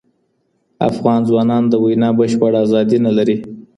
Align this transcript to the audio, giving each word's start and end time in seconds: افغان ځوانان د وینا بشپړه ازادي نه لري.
افغان 0.89 1.19
ځوانان 1.29 1.63
د 1.67 1.73
وینا 1.83 2.09
بشپړه 2.17 2.57
ازادي 2.65 2.97
نه 3.05 3.11
لري. 3.17 3.37